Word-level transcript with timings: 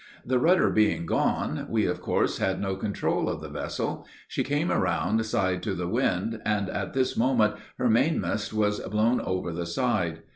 The 0.25 0.39
rudder 0.39 0.71
being 0.71 1.05
gone, 1.05 1.67
we 1.69 1.85
of 1.85 2.01
course 2.01 2.39
had 2.39 2.59
no 2.59 2.75
control 2.75 3.29
of 3.29 3.39
the 3.39 3.49
vessel. 3.49 4.07
She 4.27 4.43
came 4.43 4.71
around 4.71 5.23
side 5.27 5.61
to 5.61 5.75
the 5.75 5.87
wind, 5.87 6.41
and 6.43 6.69
at 6.71 6.93
this 6.95 7.15
moment 7.15 7.57
her 7.77 7.87
mainmast 7.87 8.51
was 8.51 8.79
blown 8.79 9.21
over 9.21 9.51
the 9.53 9.67
side. 9.67 10.23